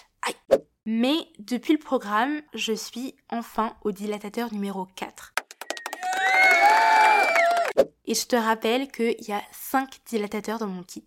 Mais 0.86 1.28
depuis 1.40 1.74
le 1.74 1.80
programme, 1.80 2.42
je 2.54 2.74
suis 2.74 3.16
enfin 3.30 3.76
au 3.84 3.92
dilatateur 3.92 4.54
numéro 4.54 4.86
4. 4.96 5.34
Et 8.06 8.16
je 8.16 8.26
te 8.26 8.36
rappelle 8.36 8.92
qu'il 8.92 9.22
y 9.28 9.32
a 9.32 9.44
5 9.52 10.00
dilatateurs 10.08 10.58
dans 10.58 10.68
mon 10.68 10.82
kit. 10.82 11.06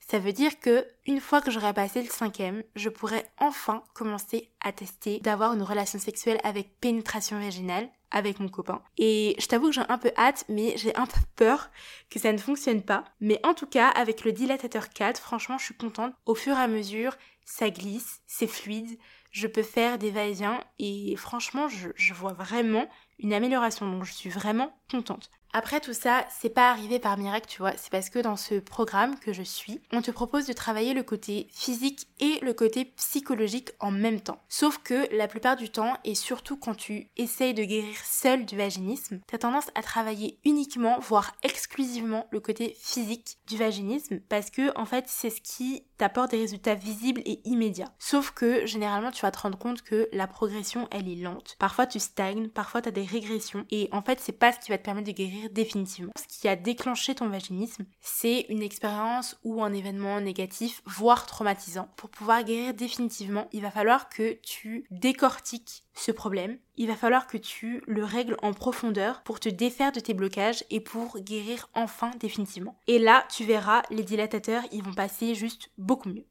Ça 0.00 0.18
veut 0.18 0.32
dire 0.32 0.58
que 0.60 0.86
une 1.06 1.20
fois 1.20 1.42
que 1.42 1.50
j'aurai 1.50 1.74
passé 1.74 2.02
le 2.02 2.08
cinquième, 2.08 2.62
je 2.74 2.88
pourrai 2.88 3.26
enfin 3.38 3.84
commencer 3.92 4.50
à 4.60 4.72
tester 4.72 5.18
d'avoir 5.20 5.52
une 5.52 5.62
relation 5.62 5.98
sexuelle 5.98 6.40
avec 6.44 6.80
pénétration 6.80 7.38
vaginale 7.38 7.90
avec 8.10 8.40
mon 8.40 8.48
copain. 8.48 8.82
Et 8.96 9.36
je 9.38 9.46
t'avoue 9.46 9.68
que 9.68 9.74
j'ai 9.74 9.82
un 9.88 9.98
peu 9.98 10.12
hâte, 10.16 10.44
mais 10.48 10.76
j'ai 10.76 10.94
un 10.96 11.06
peu 11.06 11.20
peur 11.36 11.70
que 12.10 12.18
ça 12.18 12.32
ne 12.32 12.38
fonctionne 12.38 12.82
pas. 12.82 13.04
Mais 13.20 13.40
en 13.44 13.54
tout 13.54 13.66
cas, 13.66 13.88
avec 13.88 14.24
le 14.24 14.32
dilatateur 14.32 14.90
4, 14.90 15.20
franchement, 15.20 15.58
je 15.58 15.64
suis 15.66 15.76
contente. 15.76 16.14
Au 16.26 16.34
fur 16.34 16.56
et 16.56 16.60
à 16.60 16.68
mesure, 16.68 17.16
ça 17.44 17.70
glisse, 17.70 18.20
c'est 18.26 18.46
fluide, 18.46 18.98
je 19.30 19.46
peux 19.46 19.62
faire 19.62 19.98
des 19.98 20.10
va-et-vient 20.10 20.62
et 20.78 21.14
franchement, 21.16 21.68
je, 21.68 22.14
vois 22.14 22.32
vraiment 22.32 22.88
une 23.18 23.32
amélioration. 23.32 23.90
Donc 23.90 24.04
je 24.04 24.12
suis 24.12 24.30
vraiment 24.30 24.76
contente. 24.90 25.30
Après 25.54 25.80
tout 25.80 25.94
ça, 25.94 26.26
c'est 26.30 26.50
pas 26.50 26.70
arrivé 26.70 26.98
par 26.98 27.16
miracle, 27.16 27.46
tu 27.48 27.58
vois, 27.58 27.72
c'est 27.76 27.90
parce 27.90 28.10
que 28.10 28.18
dans 28.18 28.36
ce 28.36 28.56
programme 28.56 29.18
que 29.18 29.32
je 29.32 29.42
suis, 29.42 29.80
on 29.92 30.02
te 30.02 30.10
propose 30.10 30.46
de 30.46 30.52
travailler 30.52 30.92
le 30.92 31.02
côté 31.02 31.48
physique 31.50 32.06
et 32.20 32.38
le 32.42 32.52
côté 32.52 32.84
psychologique 32.84 33.70
en 33.80 33.90
même 33.90 34.20
temps. 34.20 34.42
Sauf 34.48 34.78
que 34.78 35.08
la 35.16 35.26
plupart 35.26 35.56
du 35.56 35.70
temps, 35.70 35.94
et 36.04 36.14
surtout 36.14 36.58
quand 36.58 36.74
tu 36.74 37.08
essayes 37.16 37.54
de 37.54 37.64
guérir 37.64 37.96
seul 38.04 38.44
du 38.44 38.56
vaginisme, 38.56 39.20
t'as 39.26 39.38
tendance 39.38 39.70
à 39.74 39.82
travailler 39.82 40.38
uniquement, 40.44 40.98
voire 41.00 41.34
exclusivement, 41.42 42.26
le 42.30 42.40
côté 42.40 42.76
physique 42.78 43.38
du 43.46 43.56
vaginisme, 43.56 44.20
parce 44.28 44.50
que 44.50 44.76
en 44.78 44.84
fait, 44.84 45.06
c'est 45.08 45.30
ce 45.30 45.40
qui 45.40 45.84
t'apporte 45.96 46.32
des 46.32 46.38
résultats 46.38 46.74
visibles 46.74 47.22
et 47.24 47.40
immédiats. 47.44 47.92
Sauf 47.98 48.32
que 48.32 48.66
généralement, 48.66 49.10
tu 49.10 49.22
vas 49.22 49.30
te 49.30 49.38
rendre 49.38 49.58
compte 49.58 49.82
que 49.82 50.08
la 50.12 50.26
progression, 50.26 50.88
elle 50.90 51.08
est 51.08 51.16
lente. 51.16 51.56
Parfois, 51.58 51.86
tu 51.86 51.98
stagnes, 51.98 52.48
parfois, 52.48 52.82
t'as 52.82 52.90
des 52.90 53.04
régressions, 53.04 53.64
et 53.70 53.88
en 53.92 54.02
fait, 54.02 54.20
c'est 54.20 54.32
pas 54.32 54.52
ce 54.52 54.58
qui 54.58 54.70
va 54.70 54.78
te 54.78 54.84
permettre 54.84 55.08
de 55.08 55.12
guérir 55.12 55.37
définitivement. 55.50 56.12
Ce 56.16 56.38
qui 56.40 56.48
a 56.48 56.56
déclenché 56.56 57.14
ton 57.14 57.28
vaginisme, 57.28 57.84
c'est 58.00 58.46
une 58.48 58.62
expérience 58.62 59.38
ou 59.44 59.62
un 59.62 59.72
événement 59.72 60.20
négatif, 60.20 60.82
voire 60.86 61.26
traumatisant. 61.26 61.88
Pour 61.96 62.10
pouvoir 62.10 62.44
guérir 62.44 62.74
définitivement, 62.74 63.48
il 63.52 63.62
va 63.62 63.70
falloir 63.70 64.08
que 64.08 64.38
tu 64.42 64.86
décortiques 64.90 65.84
ce 65.94 66.12
problème. 66.12 66.58
Il 66.76 66.88
va 66.88 66.96
falloir 66.96 67.26
que 67.26 67.36
tu 67.36 67.82
le 67.86 68.04
règles 68.04 68.36
en 68.42 68.52
profondeur 68.52 69.22
pour 69.22 69.40
te 69.40 69.48
défaire 69.48 69.92
de 69.92 70.00
tes 70.00 70.14
blocages 70.14 70.64
et 70.70 70.80
pour 70.80 71.18
guérir 71.18 71.68
enfin 71.74 72.10
définitivement. 72.18 72.78
Et 72.86 72.98
là, 72.98 73.26
tu 73.30 73.44
verras, 73.44 73.82
les 73.90 74.04
dilatateurs, 74.04 74.62
ils 74.72 74.82
vont 74.82 74.94
passer 74.94 75.34
juste 75.34 75.70
beaucoup 75.78 76.08
mieux. 76.08 76.26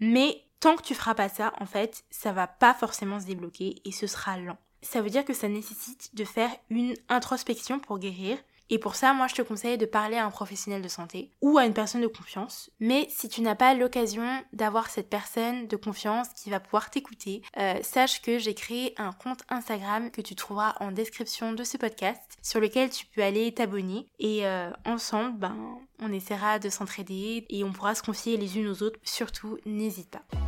Mais 0.00 0.44
tant 0.60 0.76
que 0.76 0.82
tu 0.82 0.94
feras 0.94 1.14
pas 1.14 1.28
ça, 1.28 1.52
en 1.60 1.66
fait, 1.66 2.04
ça 2.10 2.32
va 2.32 2.46
pas 2.46 2.74
forcément 2.74 3.20
se 3.20 3.26
débloquer 3.26 3.80
et 3.84 3.92
ce 3.92 4.06
sera 4.06 4.38
lent. 4.38 4.58
Ça 4.82 5.02
veut 5.02 5.10
dire 5.10 5.24
que 5.24 5.34
ça 5.34 5.48
nécessite 5.48 6.14
de 6.14 6.24
faire 6.24 6.50
une 6.70 6.94
introspection 7.08 7.78
pour 7.78 7.98
guérir 7.98 8.38
Et 8.70 8.78
pour 8.78 8.94
ça, 8.94 9.14
moi, 9.14 9.26
je 9.28 9.34
te 9.34 9.42
conseille 9.42 9.78
de 9.78 9.86
parler 9.86 10.16
à 10.16 10.26
un 10.26 10.30
professionnel 10.30 10.82
de 10.82 10.88
santé 10.88 11.30
ou 11.40 11.56
à 11.56 11.64
une 11.64 11.72
personne 11.72 12.02
de 12.02 12.06
confiance. 12.06 12.70
Mais 12.80 13.06
si 13.08 13.28
tu 13.28 13.40
n'as 13.40 13.54
pas 13.54 13.74
l'occasion 13.74 14.26
d'avoir 14.52 14.90
cette 14.90 15.08
personne 15.08 15.66
de 15.66 15.76
confiance 15.76 16.28
qui 16.28 16.50
va 16.50 16.60
pouvoir 16.60 16.90
t'écouter, 16.90 17.42
euh, 17.56 17.78
sache 17.82 18.20
que 18.20 18.38
j'ai 18.38 18.54
créé 18.54 18.94
un 18.98 19.12
compte 19.12 19.42
Instagram 19.48 20.10
que 20.10 20.20
tu 20.20 20.34
trouveras 20.34 20.74
en 20.80 20.92
description 20.92 21.52
de 21.52 21.64
ce 21.64 21.78
podcast 21.78 22.20
sur 22.42 22.60
lequel 22.60 22.90
tu 22.90 23.06
peux 23.06 23.22
aller 23.22 23.52
t'abonner 23.52 24.06
et 24.18 24.46
euh, 24.46 24.70
ensemble, 24.84 25.38
ben, 25.38 25.56
on 26.00 26.12
essaiera 26.12 26.58
de 26.58 26.68
s'entraider 26.68 27.46
et 27.48 27.64
on 27.64 27.72
pourra 27.72 27.94
se 27.94 28.02
confier 28.02 28.36
les 28.36 28.58
unes 28.58 28.68
aux 28.68 28.82
autres. 28.82 28.98
Surtout, 29.02 29.58
n'hésite 29.64 30.10
pas. 30.10 30.47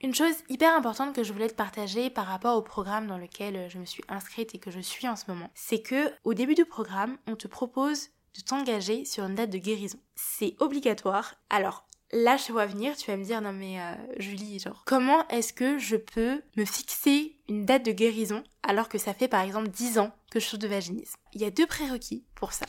Une 0.00 0.14
chose 0.14 0.34
hyper 0.48 0.76
importante 0.76 1.12
que 1.12 1.24
je 1.24 1.32
voulais 1.32 1.48
te 1.48 1.54
partager 1.54 2.08
par 2.08 2.26
rapport 2.26 2.56
au 2.56 2.62
programme 2.62 3.08
dans 3.08 3.18
lequel 3.18 3.56
euh, 3.56 3.68
je 3.68 3.78
me 3.78 3.84
suis 3.84 4.04
inscrite 4.08 4.54
et 4.54 4.58
que 4.60 4.70
je 4.70 4.78
suis 4.78 5.08
en 5.08 5.16
ce 5.16 5.24
moment, 5.26 5.50
c'est 5.54 5.82
que 5.82 6.12
au 6.22 6.34
début 6.34 6.54
du 6.54 6.64
programme, 6.64 7.18
on 7.26 7.34
te 7.34 7.48
propose 7.48 8.10
de 8.36 8.42
t'engager 8.42 9.04
sur 9.04 9.24
une 9.24 9.34
date 9.34 9.50
de 9.50 9.58
guérison. 9.58 9.98
C'est 10.14 10.54
obligatoire. 10.60 11.34
Alors, 11.50 11.84
là, 12.12 12.36
je 12.36 12.52
vois 12.52 12.66
venir, 12.66 12.96
tu 12.96 13.10
vas 13.10 13.16
me 13.16 13.24
dire, 13.24 13.40
non 13.40 13.52
mais 13.52 13.80
euh, 13.80 13.94
Julie, 14.18 14.60
genre, 14.60 14.84
comment 14.86 15.26
est-ce 15.28 15.52
que 15.52 15.78
je 15.78 15.96
peux 15.96 16.42
me 16.56 16.64
fixer 16.64 17.36
une 17.48 17.64
date 17.64 17.84
de 17.84 17.90
guérison 17.90 18.44
alors 18.62 18.88
que 18.88 18.98
ça 18.98 19.14
fait 19.14 19.28
par 19.28 19.40
exemple 19.40 19.68
10 19.68 19.98
ans 19.98 20.12
que 20.30 20.38
je 20.38 20.44
souffre 20.44 20.62
de 20.62 20.68
vaginisme? 20.68 21.18
Il 21.32 21.40
y 21.40 21.44
a 21.44 21.50
deux 21.50 21.66
prérequis 21.66 22.24
pour 22.36 22.52
ça. 22.52 22.66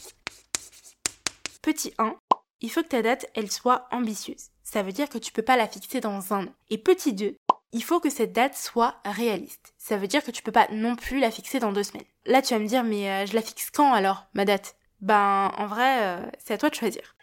Petit 1.61 1.93
1, 1.99 2.15
il 2.61 2.71
faut 2.71 2.81
que 2.81 2.87
ta 2.87 3.03
date, 3.03 3.27
elle 3.35 3.51
soit 3.51 3.87
ambitieuse 3.91 4.49
ça 4.71 4.83
veut 4.83 4.91
dire 4.91 5.09
que 5.09 5.17
tu 5.17 5.31
peux 5.31 5.41
pas 5.41 5.57
la 5.57 5.67
fixer 5.67 5.99
dans 5.99 6.31
un 6.31 6.45
an. 6.45 6.53
Et 6.69 6.77
petit 6.77 7.13
2, 7.13 7.35
il 7.71 7.83
faut 7.83 7.99
que 7.99 8.11
cette 8.11 8.33
date 8.33 8.55
soit 8.55 8.97
réaliste. 9.03 9.73
Ça 9.79 9.97
veut 9.97 10.05
dire 10.05 10.23
que 10.23 10.29
tu 10.29 10.43
peux 10.43 10.51
pas 10.51 10.67
non 10.71 10.95
plus 10.95 11.19
la 11.19 11.31
fixer 11.31 11.59
dans 11.59 11.71
deux 11.71 11.81
semaines. 11.81 12.05
Là, 12.27 12.43
tu 12.43 12.53
vas 12.53 12.59
me 12.59 12.67
dire, 12.67 12.83
mais 12.83 13.09
euh, 13.09 13.25
je 13.25 13.33
la 13.33 13.41
fixe 13.41 13.71
quand 13.71 13.91
alors, 13.93 14.27
ma 14.35 14.45
date? 14.45 14.75
Ben, 15.01 15.51
en 15.57 15.65
vrai, 15.65 16.03
euh, 16.03 16.29
c'est 16.37 16.53
à 16.53 16.59
toi 16.59 16.69
de 16.69 16.75
choisir. 16.75 17.15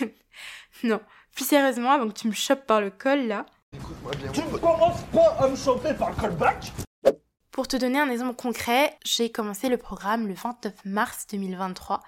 non, 0.82 1.00
plus 1.34 1.44
sérieusement, 1.44 1.90
avant 1.90 2.08
que 2.08 2.18
tu 2.18 2.26
me 2.26 2.32
chopes 2.32 2.64
par 2.64 2.80
le 2.80 2.90
col, 2.90 3.26
là. 3.26 3.44
Tu 4.32 4.40
ne 4.40 4.56
commences 4.56 5.02
pas 5.12 5.36
à 5.40 5.48
me 5.48 5.56
choper 5.56 5.92
par 5.92 6.10
le 6.10 6.16
callback? 6.16 6.72
Pour 7.52 7.68
te 7.68 7.76
donner 7.76 8.00
un 8.00 8.10
exemple 8.10 8.34
concret, 8.34 8.98
j'ai 9.04 9.30
commencé 9.30 9.68
le 9.68 9.76
programme 9.76 10.26
le 10.26 10.32
29 10.32 10.72
mars 10.86 11.26
2023 11.30 12.00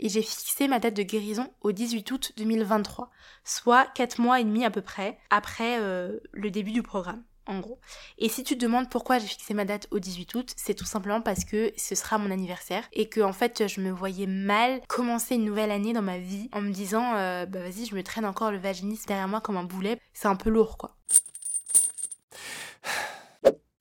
et 0.00 0.08
j'ai 0.08 0.22
fixé 0.22 0.66
ma 0.66 0.80
date 0.80 0.94
de 0.94 1.04
guérison 1.04 1.52
au 1.60 1.70
18 1.70 2.10
août 2.10 2.32
2023, 2.36 3.08
soit 3.44 3.86
4 3.94 4.20
mois 4.20 4.40
et 4.40 4.44
demi 4.44 4.64
à 4.64 4.70
peu 4.70 4.82
près 4.82 5.18
après 5.30 5.78
euh, 5.78 6.18
le 6.32 6.50
début 6.50 6.72
du 6.72 6.82
programme 6.82 7.22
en 7.46 7.60
gros. 7.60 7.78
Et 8.18 8.28
si 8.28 8.42
tu 8.42 8.58
te 8.58 8.60
demandes 8.60 8.90
pourquoi 8.90 9.20
j'ai 9.20 9.28
fixé 9.28 9.54
ma 9.54 9.64
date 9.64 9.86
au 9.92 10.00
18 10.00 10.34
août, 10.34 10.52
c'est 10.56 10.74
tout 10.74 10.84
simplement 10.84 11.22
parce 11.22 11.44
que 11.44 11.72
ce 11.76 11.94
sera 11.94 12.18
mon 12.18 12.32
anniversaire 12.32 12.82
et 12.92 13.08
que 13.08 13.20
en 13.20 13.32
fait 13.32 13.68
je 13.68 13.80
me 13.80 13.90
voyais 13.90 14.26
mal 14.26 14.80
commencer 14.88 15.36
une 15.36 15.44
nouvelle 15.44 15.70
année 15.70 15.92
dans 15.92 16.02
ma 16.02 16.18
vie 16.18 16.50
en 16.52 16.60
me 16.60 16.72
disant 16.72 17.14
euh, 17.14 17.46
bah 17.46 17.60
vas-y 17.60 17.86
je 17.86 17.94
me 17.94 18.02
traîne 18.02 18.26
encore 18.26 18.50
le 18.50 18.58
vaginisme 18.58 19.06
derrière 19.06 19.28
moi 19.28 19.40
comme 19.40 19.56
un 19.56 19.64
boulet, 19.64 20.00
c'est 20.12 20.28
un 20.28 20.36
peu 20.36 20.50
lourd 20.50 20.76
quoi. 20.76 20.96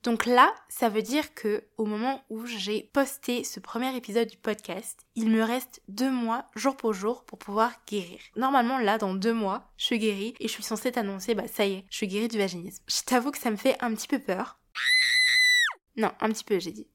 Donc 0.08 0.26
là, 0.26 0.54
ça 0.79 0.89
veut 0.89 1.01
dire 1.01 1.34
que 1.34 1.63
au 1.77 1.86
moment 1.86 2.24
où 2.29 2.46
j'ai 2.46 2.84
posté 2.84 3.43
ce 3.43 3.60
premier 3.60 3.96
épisode 3.96 4.27
du 4.27 4.38
podcast, 4.38 5.07
il 5.15 5.31
me 5.31 5.41
reste 5.41 5.81
deux 5.88 6.12
mois, 6.12 6.46
jour 6.55 6.77
pour 6.77 6.93
jour, 6.93 7.24
pour 7.24 7.39
pouvoir 7.39 7.72
guérir. 7.88 8.19
Normalement, 8.36 8.77
là, 8.77 9.00
dans 9.00 9.15
deux 9.15 9.34
mois, 9.34 9.72
je 9.77 9.86
suis 9.86 9.98
guérie 9.98 10.36
et 10.39 10.48
je 10.48 10.53
suis 10.53 10.62
censée 10.62 10.91
t'annoncer, 10.91 11.34
bah 11.34 11.48
ça 11.48 11.65
y 11.65 11.74
est, 11.74 11.86
je 11.89 11.98
suis 11.98 12.07
guérie 12.07 12.27
du 12.27 12.38
vaginisme. 12.38 12.84
Je 12.88 13.01
t'avoue 13.07 13.31
que 13.31 13.39
ça 13.39 13.50
me 13.50 13.55
fait 13.55 13.75
un 13.79 13.91
petit 13.96 14.07
peu 14.07 14.19
peur. 14.19 14.60
Non, 15.96 16.12
un 16.19 16.29
petit 16.29 16.43
peu, 16.43 16.60
j'ai 16.60 16.74
dit. 16.74 16.88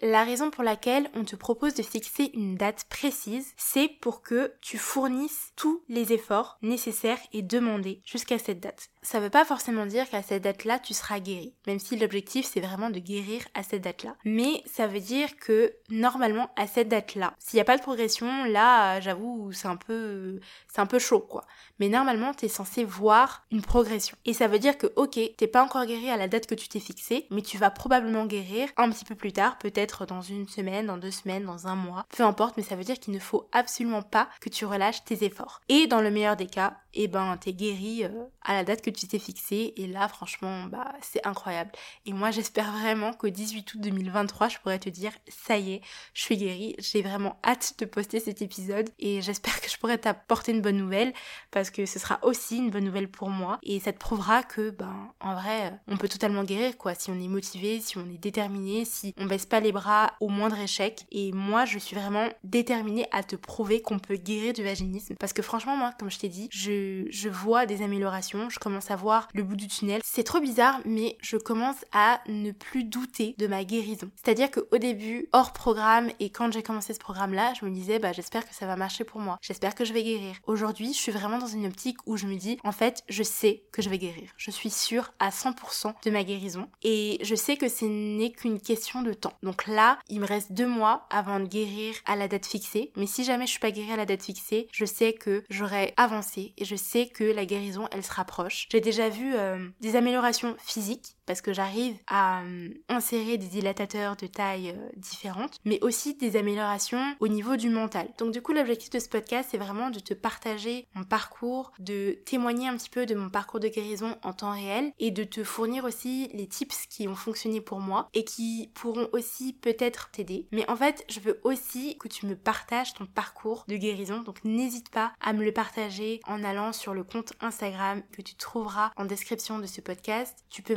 La 0.00 0.24
raison 0.24 0.50
pour 0.50 0.64
laquelle 0.64 1.10
on 1.14 1.24
te 1.24 1.36
propose 1.36 1.74
de 1.74 1.82
fixer 1.84 2.32
une 2.34 2.56
date 2.56 2.86
précise, 2.88 3.52
c'est 3.56 3.86
pour 4.00 4.22
que 4.22 4.52
tu 4.60 4.78
fournisses 4.78 5.52
tous 5.54 5.84
les 5.88 6.12
efforts 6.12 6.58
nécessaires 6.60 7.20
et 7.32 7.42
demandés 7.42 8.02
jusqu'à 8.04 8.40
cette 8.40 8.58
date. 8.58 8.89
Ça 9.02 9.18
veut 9.18 9.30
pas 9.30 9.44
forcément 9.44 9.86
dire 9.86 10.08
qu'à 10.08 10.22
cette 10.22 10.42
date-là, 10.42 10.78
tu 10.78 10.92
seras 10.92 11.20
guéri, 11.20 11.54
même 11.66 11.78
si 11.78 11.96
l'objectif 11.96 12.46
c'est 12.46 12.60
vraiment 12.60 12.90
de 12.90 12.98
guérir 12.98 13.42
à 13.54 13.62
cette 13.62 13.82
date-là. 13.82 14.14
Mais 14.24 14.62
ça 14.66 14.86
veut 14.86 15.00
dire 15.00 15.36
que 15.36 15.74
normalement 15.88 16.50
à 16.56 16.66
cette 16.66 16.88
date-là, 16.88 17.34
s'il 17.38 17.56
n'y 17.56 17.62
a 17.62 17.64
pas 17.64 17.76
de 17.76 17.82
progression, 17.82 18.44
là, 18.44 19.00
j'avoue, 19.00 19.52
c'est 19.52 19.68
un 19.68 19.76
peu, 19.76 20.40
c'est 20.68 20.80
un 20.80 20.86
peu 20.86 20.98
chaud 20.98 21.20
quoi. 21.20 21.46
Mais 21.78 21.88
normalement, 21.88 22.34
tu 22.34 22.44
es 22.44 22.48
censé 22.48 22.84
voir 22.84 23.46
une 23.50 23.62
progression. 23.62 24.16
Et 24.26 24.34
ça 24.34 24.48
veut 24.48 24.58
dire 24.58 24.76
que 24.76 24.92
ok, 24.96 25.18
t'es 25.36 25.46
pas 25.46 25.64
encore 25.64 25.86
guéri 25.86 26.10
à 26.10 26.18
la 26.18 26.28
date 26.28 26.46
que 26.46 26.54
tu 26.54 26.68
t'es 26.68 26.80
fixée, 26.80 27.26
mais 27.30 27.42
tu 27.42 27.56
vas 27.56 27.70
probablement 27.70 28.26
guérir 28.26 28.68
un 28.76 28.90
petit 28.90 29.06
peu 29.06 29.14
plus 29.14 29.32
tard, 29.32 29.58
peut-être 29.58 30.04
dans 30.04 30.20
une 30.20 30.46
semaine, 30.46 30.86
dans 30.86 30.98
deux 30.98 31.10
semaines, 31.10 31.46
dans 31.46 31.66
un 31.66 31.74
mois, 31.74 32.06
peu 32.14 32.22
importe. 32.22 32.56
Mais 32.58 32.62
ça 32.62 32.76
veut 32.76 32.84
dire 32.84 33.00
qu'il 33.00 33.14
ne 33.14 33.18
faut 33.18 33.48
absolument 33.52 34.02
pas 34.02 34.28
que 34.40 34.50
tu 34.50 34.66
relâches 34.66 35.04
tes 35.04 35.24
efforts. 35.24 35.60
Et 35.68 35.86
dans 35.86 36.02
le 36.02 36.10
meilleur 36.10 36.36
des 36.36 36.46
cas, 36.46 36.76
eh 36.92 37.08
ben 37.08 37.36
t'es 37.36 37.52
guéri 37.52 38.04
euh, 38.04 38.24
à 38.42 38.54
la 38.54 38.64
date 38.64 38.82
que 38.82 38.89
tu 38.96 39.06
t'es 39.06 39.18
fixé. 39.18 39.74
Et 39.76 39.86
là 39.86 40.08
franchement 40.08 40.64
bah 40.64 40.92
c'est 41.00 41.26
incroyable. 41.26 41.70
Et 42.06 42.12
moi 42.12 42.30
j'espère 42.30 42.72
vraiment 42.72 43.12
qu'au 43.12 43.28
18 43.28 43.74
août 43.74 43.80
2023 43.80 44.48
je 44.48 44.58
pourrais 44.58 44.78
te 44.78 44.88
dire 44.88 45.12
ça 45.28 45.58
y 45.58 45.74
est 45.74 45.80
je 46.14 46.22
suis 46.22 46.36
guérie. 46.36 46.74
J'ai 46.78 47.02
vraiment 47.02 47.38
hâte 47.44 47.74
de 47.78 47.84
poster 47.84 48.20
cet 48.20 48.42
épisode. 48.42 48.90
Et 48.98 49.22
j'espère 49.22 49.60
que 49.60 49.70
je 49.70 49.76
pourrai 49.78 49.98
t'apporter 49.98 50.52
une 50.52 50.62
bonne 50.62 50.76
nouvelle 50.76 51.12
parce 51.50 51.70
que 51.70 51.86
ce 51.86 51.98
sera 51.98 52.18
aussi 52.22 52.58
une 52.58 52.70
bonne 52.70 52.84
nouvelle 52.84 53.10
pour 53.10 53.30
moi. 53.30 53.58
Et 53.62 53.80
ça 53.80 53.92
te 53.92 53.98
prouvera 53.98 54.42
que 54.42 54.70
ben 54.70 55.12
en 55.20 55.34
vrai 55.34 55.78
on 55.88 55.96
peut 55.96 56.08
totalement 56.08 56.44
guérir 56.44 56.76
quoi. 56.76 56.94
Si 56.94 57.10
on 57.10 57.20
est 57.20 57.28
motivé 57.28 57.80
si 57.80 57.98
on 57.98 58.06
est 58.06 58.18
déterminé 58.18 58.84
si 58.84 59.14
on 59.18 59.26
baisse 59.26 59.46
pas 59.46 59.60
les 59.60 59.72
bras 59.72 60.12
au 60.20 60.28
moindre 60.28 60.58
échec. 60.58 61.04
Et 61.10 61.32
moi 61.32 61.64
je 61.64 61.78
suis 61.78 61.96
vraiment 61.96 62.28
déterminée 62.44 63.06
à 63.12 63.22
te 63.22 63.36
prouver 63.36 63.82
qu'on 63.82 63.98
peut 63.98 64.16
guérir 64.16 64.52
du 64.52 64.62
vaginisme. 64.62 65.14
Parce 65.18 65.32
que 65.32 65.42
franchement 65.42 65.76
moi 65.76 65.92
comme 65.98 66.10
je 66.10 66.18
t'ai 66.18 66.28
dit 66.28 66.48
je, 66.50 67.06
je 67.10 67.28
vois 67.28 67.66
des 67.66 67.82
améliorations. 67.82 68.48
Je 68.50 68.58
commence 68.58 68.79
à 68.88 68.96
voir 68.96 69.28
le 69.34 69.42
bout 69.42 69.56
du 69.56 69.66
tunnel. 69.66 70.00
C'est 70.04 70.24
trop 70.24 70.40
bizarre, 70.40 70.80
mais 70.84 71.16
je 71.20 71.36
commence 71.36 71.84
à 71.92 72.20
ne 72.28 72.52
plus 72.52 72.84
douter 72.84 73.34
de 73.38 73.46
ma 73.46 73.64
guérison. 73.64 74.10
C'est-à-dire 74.16 74.50
qu'au 74.50 74.78
début, 74.78 75.28
hors 75.32 75.52
programme 75.52 76.10
et 76.20 76.30
quand 76.30 76.52
j'ai 76.52 76.62
commencé 76.62 76.94
ce 76.94 76.98
programme-là, 76.98 77.52
je 77.58 77.64
me 77.64 77.70
disais, 77.70 77.98
bah, 77.98 78.12
j'espère 78.12 78.48
que 78.48 78.54
ça 78.54 78.66
va 78.66 78.76
marcher 78.76 79.04
pour 79.04 79.20
moi. 79.20 79.38
J'espère 79.42 79.74
que 79.74 79.84
je 79.84 79.92
vais 79.92 80.02
guérir. 80.02 80.36
Aujourd'hui, 80.46 80.92
je 80.92 80.98
suis 80.98 81.12
vraiment 81.12 81.38
dans 81.38 81.46
une 81.46 81.66
optique 81.66 81.98
où 82.06 82.16
je 82.16 82.26
me 82.26 82.36
dis, 82.36 82.58
en 82.64 82.72
fait, 82.72 83.02
je 83.08 83.22
sais 83.22 83.64
que 83.72 83.82
je 83.82 83.90
vais 83.90 83.98
guérir. 83.98 84.30
Je 84.36 84.50
suis 84.50 84.70
sûre 84.70 85.12
à 85.18 85.30
100% 85.30 85.94
de 86.04 86.10
ma 86.10 86.24
guérison 86.24 86.68
et 86.82 87.18
je 87.22 87.34
sais 87.34 87.56
que 87.56 87.68
ce 87.68 87.84
n'est 87.84 88.32
qu'une 88.32 88.60
question 88.60 89.02
de 89.02 89.12
temps. 89.12 89.32
Donc 89.42 89.66
là, 89.66 89.98
il 90.08 90.20
me 90.20 90.26
reste 90.26 90.52
deux 90.52 90.66
mois 90.66 91.06
avant 91.10 91.40
de 91.40 91.46
guérir 91.46 91.94
à 92.06 92.16
la 92.16 92.28
date 92.28 92.46
fixée. 92.46 92.92
Mais 92.96 93.06
si 93.06 93.24
jamais 93.24 93.46
je 93.46 93.52
suis 93.52 93.60
pas 93.60 93.70
guérie 93.70 93.92
à 93.92 93.96
la 93.96 94.06
date 94.06 94.22
fixée, 94.22 94.68
je 94.72 94.84
sais 94.84 95.12
que 95.12 95.44
j'aurai 95.50 95.94
avancé 95.96 96.52
et 96.56 96.64
je 96.64 96.76
sais 96.76 97.06
que 97.06 97.24
la 97.24 97.44
guérison, 97.44 97.88
elle 97.92 98.04
se 98.04 98.12
rapproche. 98.12 98.68
J'ai 98.70 98.80
déjà 98.80 99.08
vu 99.08 99.34
euh, 99.34 99.68
des 99.80 99.96
améliorations 99.96 100.56
physiques 100.64 101.16
parce 101.30 101.42
que 101.42 101.52
j'arrive 101.52 101.96
à 102.08 102.42
euh, 102.42 102.70
insérer 102.88 103.38
des 103.38 103.46
dilatateurs 103.46 104.16
de 104.16 104.26
taille 104.26 104.70
euh, 104.70 104.88
différentes, 104.96 105.60
mais 105.64 105.78
aussi 105.80 106.16
des 106.16 106.34
améliorations 106.34 107.14
au 107.20 107.28
niveau 107.28 107.54
du 107.54 107.70
mental. 107.70 108.08
Donc 108.18 108.32
du 108.32 108.42
coup, 108.42 108.52
l'objectif 108.52 108.90
de 108.90 108.98
ce 108.98 109.08
podcast, 109.08 109.50
c'est 109.52 109.56
vraiment 109.56 109.90
de 109.90 110.00
te 110.00 110.12
partager 110.12 110.88
mon 110.96 111.04
parcours, 111.04 111.70
de 111.78 112.18
témoigner 112.26 112.66
un 112.66 112.76
petit 112.76 112.90
peu 112.90 113.06
de 113.06 113.14
mon 113.14 113.30
parcours 113.30 113.60
de 113.60 113.68
guérison 113.68 114.16
en 114.24 114.32
temps 114.32 114.50
réel 114.50 114.92
et 114.98 115.12
de 115.12 115.22
te 115.22 115.44
fournir 115.44 115.84
aussi 115.84 116.30
les 116.34 116.48
tips 116.48 116.86
qui 116.88 117.06
ont 117.06 117.14
fonctionné 117.14 117.60
pour 117.60 117.78
moi 117.78 118.08
et 118.12 118.24
qui 118.24 118.72
pourront 118.74 119.06
aussi 119.12 119.52
peut-être 119.52 120.10
t'aider. 120.10 120.48
Mais 120.50 120.68
en 120.68 120.74
fait, 120.74 121.04
je 121.08 121.20
veux 121.20 121.40
aussi 121.44 121.96
que 121.98 122.08
tu 122.08 122.26
me 122.26 122.34
partages 122.34 122.92
ton 122.94 123.06
parcours 123.06 123.64
de 123.68 123.76
guérison, 123.76 124.22
donc 124.22 124.42
n'hésite 124.42 124.90
pas 124.90 125.12
à 125.20 125.32
me 125.32 125.44
le 125.44 125.52
partager 125.52 126.18
en 126.26 126.42
allant 126.42 126.72
sur 126.72 126.92
le 126.92 127.04
compte 127.04 127.34
Instagram 127.40 128.02
que 128.10 128.20
tu 128.20 128.34
trouveras 128.34 128.90
en 128.96 129.04
description 129.04 129.60
de 129.60 129.66
ce 129.66 129.80
podcast. 129.80 130.36
Tu 130.50 130.62
peux 130.62 130.74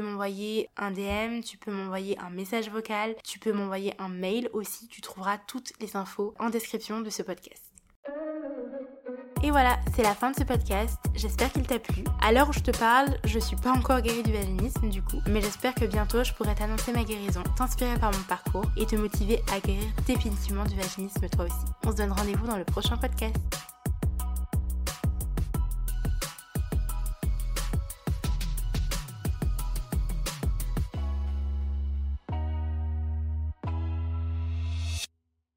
un 0.77 0.91
DM, 0.91 1.41
tu 1.41 1.57
peux 1.57 1.71
m'envoyer 1.71 2.17
un 2.19 2.29
message 2.29 2.69
vocal, 2.69 3.15
tu 3.23 3.39
peux 3.39 3.53
m'envoyer 3.53 3.93
un 3.99 4.09
mail 4.09 4.49
aussi, 4.53 4.87
tu 4.87 5.01
trouveras 5.01 5.37
toutes 5.37 5.73
les 5.79 5.95
infos 5.95 6.33
en 6.39 6.49
description 6.49 7.01
de 7.01 7.09
ce 7.09 7.23
podcast. 7.23 7.73
Et 9.43 9.51
voilà, 9.51 9.77
c'est 9.93 10.03
la 10.03 10.15
fin 10.15 10.31
de 10.31 10.37
ce 10.37 10.43
podcast. 10.43 10.97
J'espère 11.15 11.51
qu'il 11.51 11.67
t'a 11.67 11.77
plu. 11.77 12.03
À 12.21 12.31
l'heure 12.31 12.47
où 12.47 12.53
je 12.53 12.61
te 12.61 12.71
parle, 12.71 13.09
je 13.25 13.39
suis 13.39 13.57
pas 13.57 13.71
encore 13.71 13.99
guérie 13.99 14.23
du 14.23 14.31
vaginisme 14.31 14.89
du 14.89 15.01
coup, 15.01 15.21
mais 15.27 15.41
j'espère 15.41 15.75
que 15.75 15.83
bientôt 15.83 16.23
je 16.23 16.31
pourrai 16.33 16.55
t'annoncer 16.55 16.93
ma 16.93 17.03
guérison, 17.03 17.43
t'inspirer 17.57 17.99
par 17.99 18.13
mon 18.13 18.23
parcours 18.23 18.65
et 18.77 18.85
te 18.85 18.95
motiver 18.95 19.41
à 19.53 19.59
guérir 19.59 19.89
définitivement 20.07 20.63
du 20.63 20.75
vaginisme 20.75 21.27
toi 21.29 21.45
aussi. 21.45 21.65
On 21.85 21.91
se 21.91 21.97
donne 21.97 22.13
rendez-vous 22.13 22.47
dans 22.47 22.57
le 22.57 22.63
prochain 22.63 22.95
podcast. 22.95 23.35